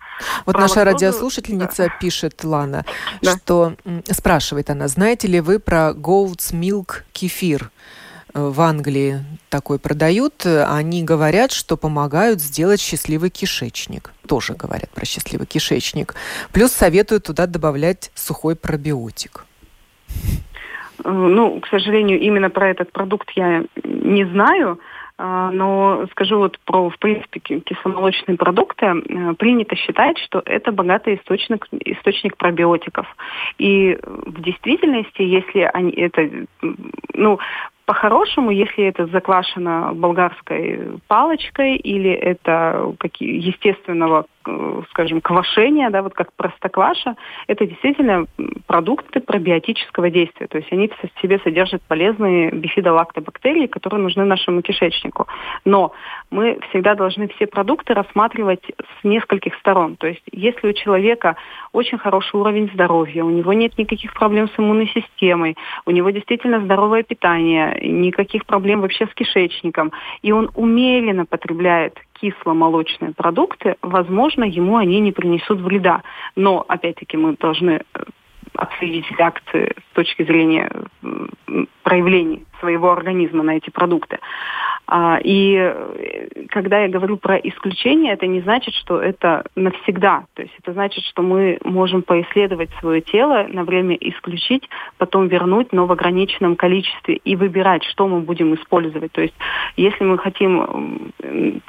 [0.46, 0.84] Вот про наша лактозу...
[0.84, 1.94] радиослушательница да.
[2.00, 2.84] пишет, Лана,
[3.22, 3.36] да.
[3.36, 7.70] что спрашивает она, знаете ли вы про goat's milk кефир?
[8.34, 14.12] Э, в Англии такой продают, они говорят, что помогают сделать счастливый кишечник.
[14.26, 16.14] Тоже говорят про счастливый кишечник.
[16.52, 19.46] Плюс советуют туда добавлять сухой пробиотик.
[21.04, 24.78] Э, ну, к сожалению, именно про этот продукт я не знаю.
[25.22, 28.86] А, но скажу вот про, в принципе, кисломолочные продукты.
[28.86, 33.06] Э, принято считать, что это богатый источник, источник пробиотиков.
[33.58, 36.26] И в действительности, если они это,
[37.12, 37.38] ну,
[37.84, 44.24] по-хорошему, если это заквашено болгарской палочкой или это естественного
[44.90, 48.26] скажем, квашения, да, вот как простокваша, это действительно
[48.66, 50.46] продукты пробиотического действия.
[50.46, 55.26] То есть они в себе содержат полезные бифидолактобактерии, которые нужны нашему кишечнику.
[55.64, 55.92] Но
[56.30, 59.96] мы всегда должны все продукты рассматривать с нескольких сторон.
[59.96, 61.36] То есть если у человека
[61.72, 66.60] очень хороший уровень здоровья, у него нет никаких проблем с иммунной системой, у него действительно
[66.60, 74.76] здоровое питание, никаких проблем вообще с кишечником, и он умеренно потребляет кисломолочные продукты, возможно, ему
[74.76, 76.02] они не принесут вреда.
[76.36, 78.02] Но, опять-таки, мы должны э,
[78.54, 80.70] обсудить реакции с точки зрения
[81.82, 84.18] проявлений своего организма на эти продукты.
[84.92, 90.24] А, и э, когда я говорю про исключение, это не значит, что это навсегда.
[90.34, 94.68] То есть это значит, что мы можем поисследовать свое тело, на время исключить,
[94.98, 99.12] потом вернуть, но в ограниченном количестве и выбирать, что мы будем использовать.
[99.12, 99.34] То есть
[99.76, 101.12] если мы хотим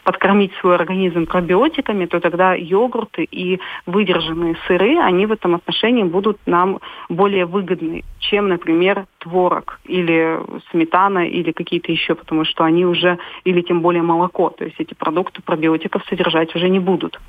[0.03, 6.39] подкормить свой организм пробиотиками, то тогда йогурты и выдержанные сыры, они в этом отношении будут
[6.47, 10.39] нам более выгодны, чем, например, творог или
[10.71, 14.93] сметана или какие-то еще, потому что они уже, или тем более молоко, то есть эти
[14.93, 17.19] продукты пробиотиков содержать уже не будут.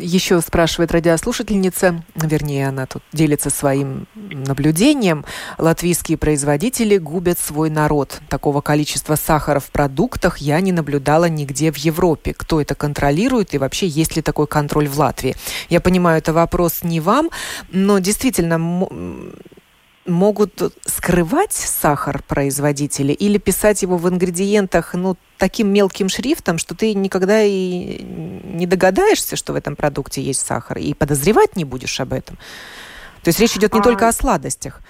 [0.00, 5.24] Еще спрашивает радиослушательница, вернее, она тут делится своим наблюдением.
[5.58, 8.20] Латвийские производители губят свой народ.
[8.28, 12.34] Такого количества сахара в продуктах я не наблюдала нигде в Европе.
[12.34, 15.36] Кто это контролирует и вообще есть ли такой контроль в Латвии?
[15.68, 17.30] Я понимаю, это вопрос не вам,
[17.70, 18.58] но действительно
[20.06, 26.94] могут скрывать сахар производители или писать его в ингредиентах ну, таким мелким шрифтом, что ты
[26.94, 32.12] никогда и не догадаешься, что в этом продукте есть сахар, и подозревать не будешь об
[32.12, 32.36] этом.
[33.22, 33.82] То есть речь идет не а...
[33.82, 34.80] только о сладостях.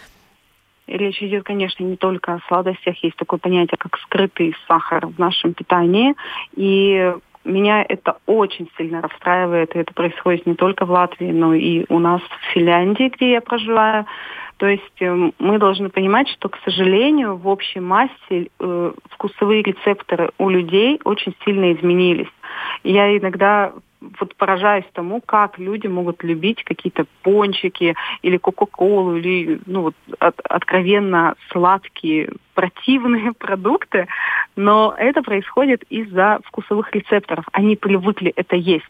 [0.86, 2.96] Речь идет, конечно, не только о сладостях.
[3.02, 6.14] Есть такое понятие, как скрытый сахар в нашем питании.
[6.54, 7.12] И
[7.44, 9.74] меня это очень сильно расстраивает.
[9.74, 13.40] И это происходит не только в Латвии, но и у нас в Финляндии, где я
[13.40, 14.06] проживаю.
[14.56, 20.30] То есть э, мы должны понимать, что, к сожалению, в общей массе э, вкусовые рецепторы
[20.38, 22.30] у людей очень сильно изменились.
[22.82, 23.72] Я иногда
[24.20, 30.38] вот поражаюсь тому, как люди могут любить какие-то пончики или кока-колу, или ну, вот, от,
[30.40, 34.08] откровенно сладкие, противные продукты,
[34.56, 37.44] но это происходит из-за вкусовых рецепторов.
[37.52, 38.84] Они привыкли это есть.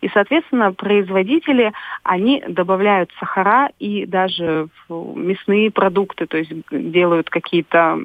[0.00, 7.98] И, соответственно, производители, они добавляют сахара и даже мясные продукты, то есть делают какие-то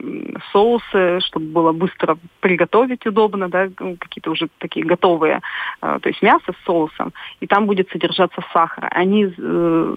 [0.51, 3.67] соусы, чтобы было быстро приготовить удобно, да,
[3.99, 5.41] какие-то уже такие готовые,
[5.81, 8.87] э, то есть мясо с соусом, и там будет содержаться сахар.
[8.91, 9.95] Они э,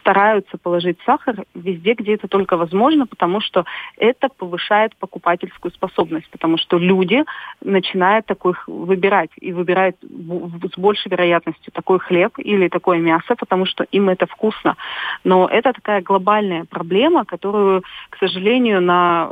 [0.00, 3.64] стараются положить сахар везде, где это только возможно, потому что
[3.96, 7.24] это повышает покупательскую способность, потому что люди
[7.62, 13.84] начинают такой выбирать и выбирают с большей вероятностью такой хлеб или такое мясо, потому что
[13.84, 14.76] им это вкусно.
[15.24, 19.30] Но это такая глобальная проблема, которую, к сожалению, на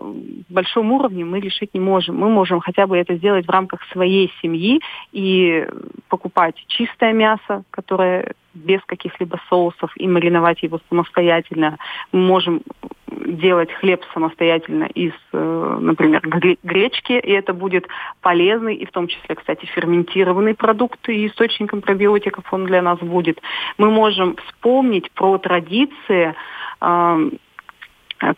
[0.48, 2.16] большом уровне мы решить не можем.
[2.16, 4.80] Мы можем хотя бы это сделать в рамках своей семьи
[5.12, 5.66] и
[6.08, 11.78] покупать чистое мясо, которое без каких-либо соусов и мариновать его самостоятельно.
[12.12, 12.62] Мы можем
[13.08, 16.22] делать хлеб самостоятельно из, э, например,
[16.62, 17.86] гречки, и это будет
[18.20, 23.40] полезный и в том числе, кстати, ферментированный продукт, и источником пробиотиков он для нас будет.
[23.78, 26.34] Мы можем вспомнить про традиции
[26.80, 27.30] э,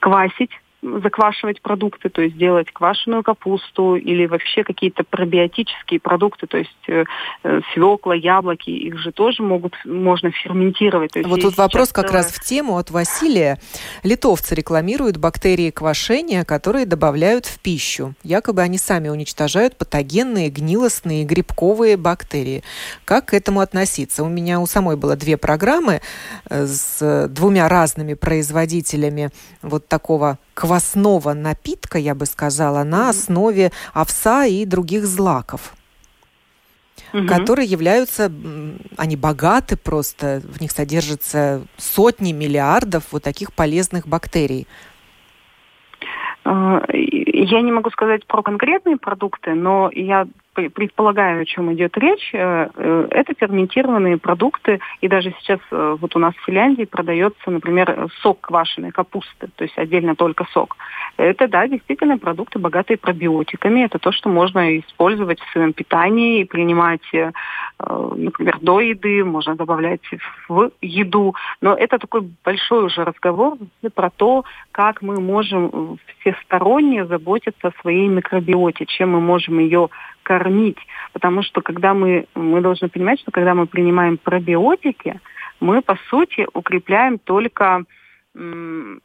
[0.00, 0.52] квасить
[0.82, 7.04] заквашивать продукты, то есть делать квашеную капусту или вообще какие-то пробиотические продукты, то есть э,
[7.42, 11.12] э свекла, яблоки, их же тоже могут, можно ферментировать.
[11.12, 13.58] То есть вот тут вопрос как раз в тему от Василия.
[14.04, 18.14] Литовцы рекламируют бактерии квашения, которые добавляют в пищу.
[18.22, 22.62] Якобы они сами уничтожают патогенные, гнилостные, грибковые бактерии.
[23.04, 24.22] Как к этому относиться?
[24.22, 26.00] У меня у самой было две программы
[26.48, 29.30] э, с двумя разными производителями
[29.62, 35.72] вот такого квасного напитка, я бы сказала, на основе овса и других злаков
[37.12, 37.26] угу.
[37.26, 38.32] которые являются,
[38.96, 44.66] они богаты просто, в них содержится сотни миллиардов вот таких полезных бактерий.
[46.44, 50.26] А, я не могу сказать про конкретные продукты, но я
[50.68, 54.80] предполагаю, о чем идет речь, э, э, это ферментированные продукты.
[55.00, 59.64] И даже сейчас э, вот у нас в Финляндии продается, например, сок квашеной капусты, то
[59.64, 60.76] есть отдельно только сок.
[61.16, 63.84] Это, да, действительно продукты, богатые пробиотиками.
[63.84, 67.02] Это то, что можно использовать в своем питании и принимать,
[67.78, 70.00] например, до еды, можно добавлять
[70.48, 71.34] в еду.
[71.60, 73.58] Но это такой большой уже разговор
[73.94, 79.88] про то, как мы можем всесторонне заботиться о своей микробиоте, чем мы можем ее
[80.28, 80.78] кормить.
[81.14, 85.20] Потому что когда мы, мы должны понимать, что когда мы принимаем пробиотики,
[85.58, 87.84] мы, по сути, укрепляем только
[88.34, 88.96] э,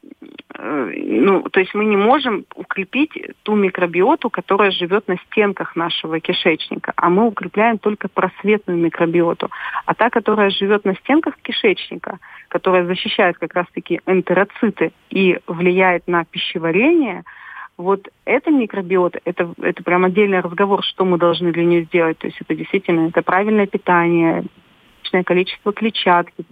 [0.56, 3.12] ну, то есть мы не можем укрепить
[3.42, 9.50] ту микробиоту, которая живет на стенках нашего кишечника, а мы укрепляем только просветную микробиоту.
[9.86, 12.18] А та, которая живет на стенках кишечника,
[12.48, 17.24] которая защищает как раз-таки энтероциты и влияет на пищеварение–
[17.76, 22.18] вот эта микробиота, это, это прям отдельный разговор, что мы должны для нее сделать.
[22.18, 24.44] То есть это действительно это правильное питание,
[25.24, 26.44] количество клетчатки,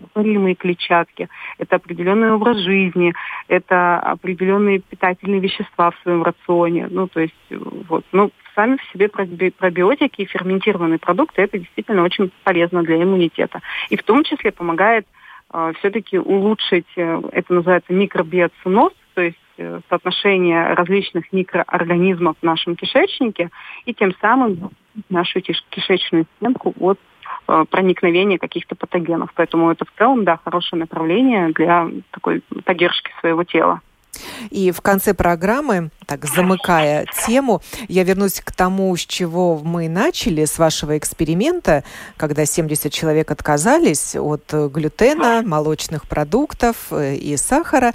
[0.00, 3.14] растворимые клетчатки, это определенный образ жизни,
[3.48, 6.88] это определенные питательные вещества в своем рационе.
[6.90, 12.30] Ну, то есть, вот, ну, сами в себе пробиотики и ферментированные продукты, это действительно очень
[12.44, 13.60] полезно для иммунитета.
[13.90, 15.06] И в том числе помогает
[15.52, 19.38] э, все-таки улучшить, э, это называется микробиоциноз, то есть
[19.88, 23.50] соотношение различных микроорганизмов в нашем кишечнике
[23.84, 24.70] и тем самым
[25.08, 26.98] нашу кишечную стенку от
[27.48, 29.30] э, проникновения каких-то патогенов.
[29.34, 33.80] Поэтому это в целом, да, хорошее направление для такой поддержки своего тела.
[34.50, 40.44] И в конце программы, так замыкая тему, я вернусь к тому, с чего мы начали,
[40.44, 41.84] с вашего эксперимента,
[42.16, 47.92] когда 70 человек отказались от глютена, молочных продуктов э, и сахара.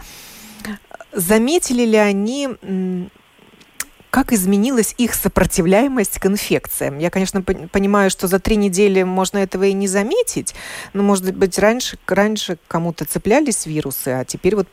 [1.16, 2.50] Заметили ли они
[4.10, 7.00] как изменилась их сопротивляемость к инфекциям?
[7.00, 10.56] Я, конечно, понимаю, что за три недели можно этого и не заметить,
[10.94, 14.68] но, может быть, раньше, раньше кому-то цеплялись вирусы, а теперь вот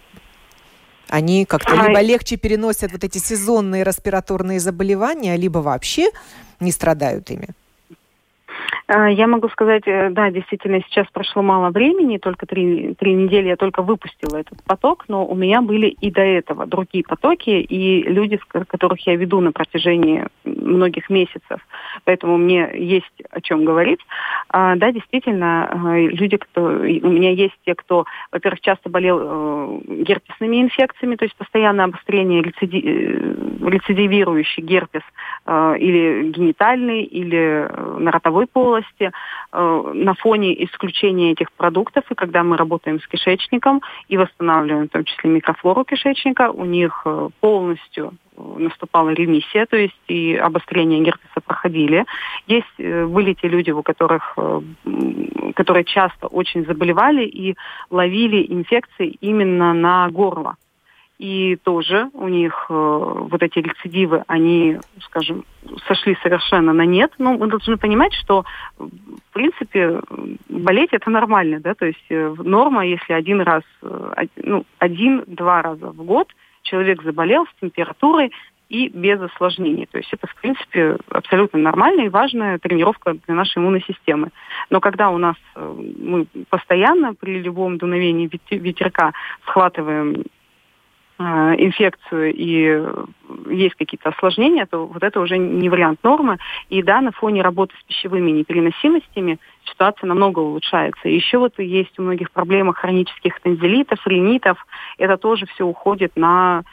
[1.08, 6.10] они как-то либо легче переносят вот эти сезонные респираторные заболевания, либо вообще
[6.60, 7.48] не страдают ими.
[8.94, 13.48] А, я могу сказать, э, да, действительно, сейчас прошло мало времени, только три, три недели
[13.48, 18.02] я только выпустила этот поток, но у меня были и до этого другие потоки, и
[18.02, 21.60] люди, которых я веду на протяжении многих месяцев,
[22.04, 24.00] поэтому мне есть о чем говорить.
[24.48, 29.78] А, да, действительно, э, люди, кто, у меня есть те, кто, во-первых, часто болел э,
[30.02, 32.82] герпесными инфекциями, то есть постоянное обострение рецидив,
[33.66, 35.02] рецидивирующий герпес
[35.46, 37.68] или генитальный, или
[37.98, 39.12] на ротовой полости, полости
[39.52, 44.92] э, на фоне исключения этих продуктов, и когда мы работаем с кишечником и восстанавливаем в
[44.92, 51.40] том числе микрофлору кишечника, у них э, полностью наступала ремиссия, то есть и обострение герпеса
[51.44, 52.04] проходили.
[52.46, 54.60] Есть э, были те люди, у которых, э,
[55.54, 57.54] которые часто очень заболевали и
[57.90, 60.56] ловили инфекции именно на горло.
[61.22, 65.44] И тоже у них э, вот эти рецидивы, они, скажем,
[65.86, 67.12] сошли совершенно на нет.
[67.18, 68.44] Но мы должны понимать, что,
[68.76, 70.00] в принципе,
[70.48, 75.92] болеть это нормально, да, то есть э, норма, если один раз, э, ну, один-два раза
[75.92, 76.26] в год
[76.62, 78.32] человек заболел с температурой,
[78.68, 79.86] и без осложнений.
[79.92, 84.30] То есть это, в принципе, абсолютно нормальная и важная тренировка для нашей иммунной системы.
[84.70, 89.12] Но когда у нас э, мы постоянно при любом дуновении ветерка
[89.44, 90.24] схватываем
[91.58, 92.82] инфекцию и
[93.50, 96.38] есть какие-то осложнения, то вот это уже не вариант нормы.
[96.68, 101.08] И да, на фоне работы с пищевыми непереносимостями ситуация намного улучшается.
[101.08, 104.64] Еще вот есть у многих проблемах хронических танзелитов, ринитов.
[104.98, 106.64] Это тоже все уходит на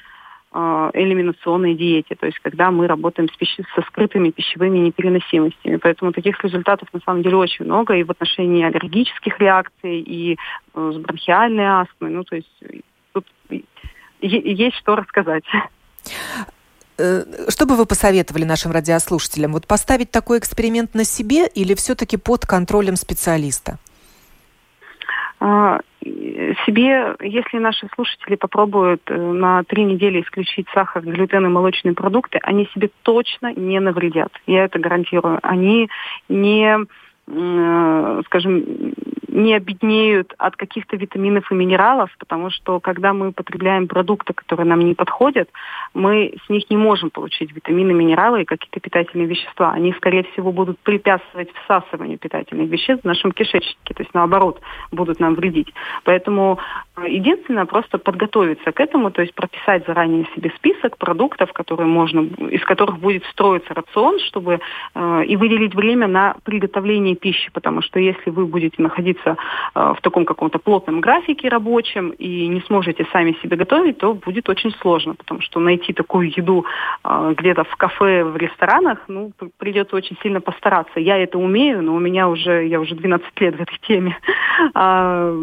[0.52, 5.76] Э, элиминационной диете, то есть когда мы работаем с пищи, со скрытыми пищевыми непереносимостями.
[5.76, 10.38] Поэтому таких результатов на самом деле очень много и в отношении аллергических реакций, и
[10.74, 12.10] э, с бронхиальной астмой.
[12.10, 12.64] Ну, то есть
[13.14, 13.28] тут
[14.22, 15.44] есть что рассказать.
[16.98, 19.54] Э, что бы вы посоветовали нашим радиослушателям?
[19.54, 23.78] Вот поставить такой эксперимент на себе или все-таки под контролем специалиста?
[25.40, 31.94] А, себе, если наши слушатели попробуют э, на три недели исключить сахар, глютен и молочные
[31.94, 34.34] продукты, они себе точно не навредят.
[34.46, 35.40] Я это гарантирую.
[35.42, 35.90] Они
[36.28, 36.86] не
[37.32, 38.66] Э, скажем,
[39.32, 44.80] не обеднеют от каких-то витаминов и минералов, потому что когда мы потребляем продукты, которые нам
[44.82, 45.50] не подходят,
[45.94, 49.72] мы с них не можем получить витамины, минералы и какие-то питательные вещества.
[49.72, 54.62] Они, скорее всего, будут препятствовать всасыванию питательных веществ в нашем кишечнике, то есть наоборот,
[54.92, 55.74] будут нам вредить.
[56.04, 56.60] Поэтому
[56.98, 62.22] э, единственное, просто подготовиться к этому, то есть прописать заранее себе список продуктов, которые можно,
[62.50, 64.60] из которых будет строиться рацион, чтобы
[64.96, 69.36] э, и выделить время на приготовление пищи, потому что если вы будете находиться э,
[69.74, 74.72] в таком каком-то плотном графике рабочем и не сможете сами себе готовить, то будет очень
[74.82, 76.66] сложно, потому что найти такую еду
[77.04, 81.00] э, где-то в кафе, в ресторанах, ну, придется очень сильно постараться.
[81.00, 84.18] Я это умею, но у меня уже, я уже 12 лет в этой теме.
[84.76, 85.34] А,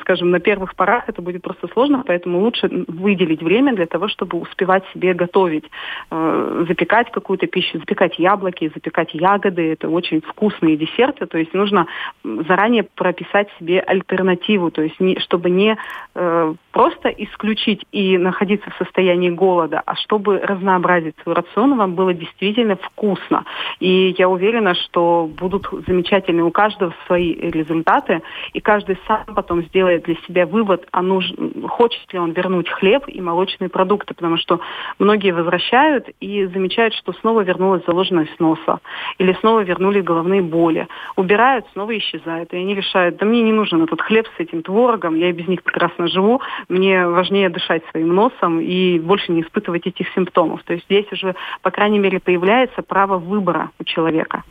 [0.00, 4.38] скажем, на первых порах это будет просто сложно, поэтому лучше выделить время для того, чтобы
[4.38, 5.64] успевать себе готовить,
[6.10, 9.72] э, запекать какую-то пищу, запекать яблоки, запекать ягоды.
[9.72, 11.86] Это очень вкусные десерты, то есть нужно
[12.24, 13.21] заранее прописать
[13.58, 15.76] себе альтернативу, то есть не, чтобы не
[16.14, 22.14] э, просто исключить и находиться в состоянии голода, а чтобы разнообразить свой рацион, вам было
[22.14, 23.44] действительно вкусно.
[23.80, 30.04] И я уверена, что будут замечательные у каждого свои результаты, и каждый сам потом сделает
[30.04, 31.32] для себя вывод, а нуж...
[31.68, 34.60] хочет ли он вернуть хлеб и молочные продукты, потому что
[34.98, 38.80] многие возвращают и замечают, что снова вернулась заложенная с носа,
[39.18, 42.52] или снова вернули головные боли убирают, снова исчезают.
[42.52, 45.48] И они решают, да мне не нужен этот хлеб с этим творогом, я и без
[45.48, 50.62] них прекрасно живу, мне важнее дышать своим носом и больше не испытывать этих симптомов.
[50.64, 54.42] То есть здесь уже, по крайней мере, появляется право выбора у человека.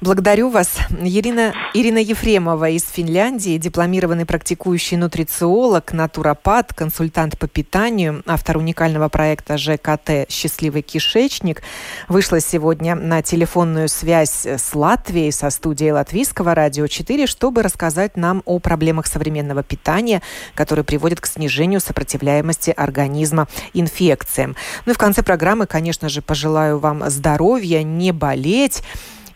[0.00, 0.78] Благодарю вас.
[0.98, 9.58] Ирина, Ирина Ефремова из Финляндии, дипломированный практикующий нутрициолог, натуропат, консультант по питанию, автор уникального проекта
[9.58, 11.60] ЖКТ «Счастливый кишечник»,
[12.08, 18.42] вышла сегодня на телефонную связь с Латвией, со студией Латвийского радио 4, чтобы рассказать нам
[18.46, 20.22] о проблемах современного питания,
[20.54, 24.56] которые приводят к снижению сопротивляемости организма инфекциям.
[24.86, 28.82] Ну и в конце программы, конечно же, пожелаю вам здоровья, не болеть,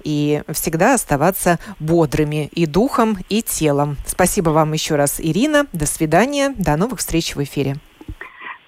[0.05, 3.97] и всегда оставаться бодрыми и духом, и телом.
[4.07, 5.67] Спасибо вам еще раз, Ирина.
[5.73, 6.55] До свидания.
[6.57, 7.77] До новых встреч в эфире.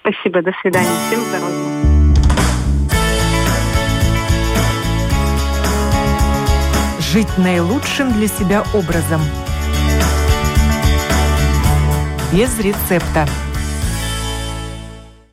[0.01, 0.41] Спасибо.
[0.41, 0.89] До свидания.
[1.07, 1.77] Всем здоровья.
[6.99, 9.21] Жить наилучшим для себя образом.
[12.33, 13.27] Без рецепта.